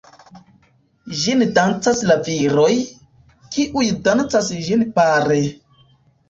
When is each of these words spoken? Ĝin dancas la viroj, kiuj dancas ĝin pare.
Ĝin 1.23 1.43
dancas 1.59 2.01
la 2.11 2.15
viroj, 2.29 2.71
kiuj 3.57 3.85
dancas 4.09 4.51
ĝin 4.65 4.83
pare. 4.99 5.39